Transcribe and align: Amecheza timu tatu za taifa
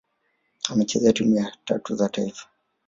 Amecheza 0.69 1.13
timu 1.13 1.51
tatu 1.65 1.95
za 1.95 2.09
taifa 2.09 2.47